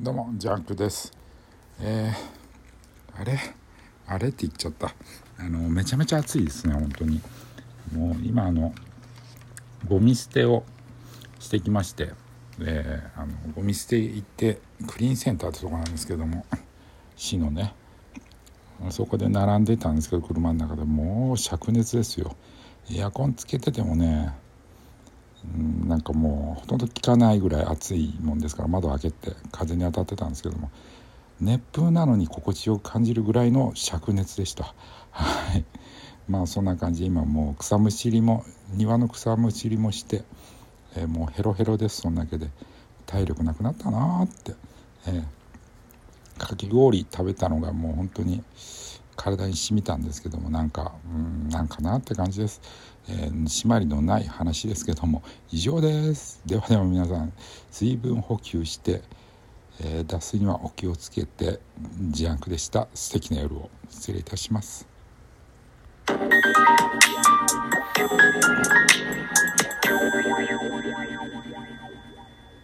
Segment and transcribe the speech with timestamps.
[0.00, 1.12] どうもジャンクです。
[1.80, 3.38] えー、あれ？
[4.06, 4.94] あれって言っちゃった。
[5.38, 7.20] あのめちゃめちゃ暑いですね本当に。
[7.92, 8.72] もう今あの
[9.88, 10.62] ゴミ捨てを
[11.40, 12.12] してきまして
[12.58, 12.84] で
[13.16, 16.46] あのゴミ捨て行ってクリーンセンターってとこなんですけども
[17.16, 17.74] 市のね
[18.90, 20.84] そこで並んでたんですけど車の中で。
[20.84, 22.36] もう灼熱ですよ。
[22.94, 24.32] エアコンつけててもね
[25.98, 30.70] なんかもうほとんど効かないぐらい暑いもんですから窓開けて風に当たってたんですけども
[31.40, 34.74] 熱風なのに心地よく感じるぐらいの灼熱でした。
[35.10, 35.64] はい。
[36.28, 40.24] まあそんな感じ今もう草むしりも庭の草むしりもして、
[40.96, 42.48] えー、もうヘロヘロですそんだけで。
[43.08, 44.54] 体力なくなったなーって、
[45.06, 45.24] えー、
[46.38, 48.44] かき氷食べたのがもう本当に
[49.18, 52.62] 体に染みたんですけどもなんかうんなんかなって感じです、
[53.08, 56.40] えー、締まりのない話ですけども以上です。
[56.46, 57.32] ではでは皆さん
[57.70, 59.02] 水分補給して
[59.80, 61.60] えー、脱水にはお気をつけて
[62.10, 62.88] ジャンクでした。
[62.94, 63.70] 素敵な夜を。
[63.88, 64.86] 失礼いたします。
[66.08, 66.87] Thank you.